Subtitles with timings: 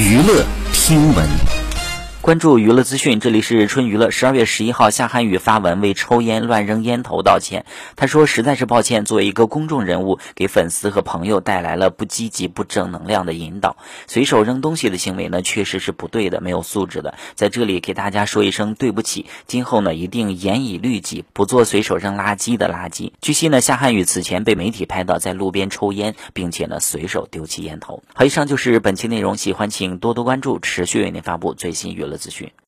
[0.00, 1.59] 娱乐听闻。
[2.22, 4.10] 关注娱乐资讯，这里是春娱乐。
[4.10, 7.64] 十二月十一号，夏瀚宇发文为抽烟乱扔烟头道歉。
[7.96, 13.78] 他说：“实在是抱歉，作为一个公众人物，给粉丝和朋友带来了不积极、不正能量的引导。
[14.06, 17.14] 随手扔东西的行为呢，确实是不对的，没有素质的。
[17.36, 28.02] 在这里给大家说一声对不起，今后呢，一定严以律己，不做随手扔垃圾的垃圾。”据悉呢，夏瀚宇此前被媒体拍到在路边抽烟，并且呢，随手丢弃烟头。
[28.12, 32.50] 好，以上就是本期内容，喜欢请多多关注，持续为您发布最新娱乐的资讯。